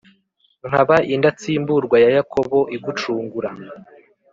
nkaba 0.67 0.95
indatsimburwa 1.13 1.95
ya 2.03 2.09
yakobo 2.17 2.59
igucungura. 2.75 3.49